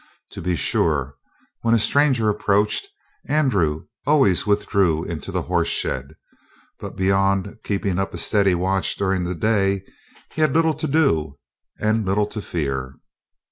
To 0.31 0.41
be 0.41 0.55
sure, 0.55 1.15
when 1.61 1.75
a 1.75 1.77
stranger 1.77 2.27
approached, 2.27 2.87
Andrew 3.27 3.85
always 4.07 4.47
withdrew 4.47 5.03
into 5.03 5.31
the 5.31 5.43
horse 5.43 5.67
shed; 5.67 6.15
but, 6.79 6.95
beyond 6.95 7.59
keeping 7.63 7.99
up 7.99 8.11
a 8.11 8.17
steady 8.17 8.55
watch 8.55 8.95
during 8.95 9.25
the 9.25 9.35
day, 9.35 9.83
he 10.33 10.41
had 10.41 10.53
little 10.55 10.73
to 10.73 10.87
do 10.87 11.37
and 11.79 12.03
little 12.03 12.25
to 12.25 12.41
fear. 12.41 12.95